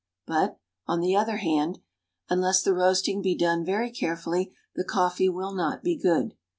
[0.25, 0.57] But,
[0.87, 1.77] on the other hand,
[2.27, 6.33] unless the roasting be done very carefully, the coffee will not be good.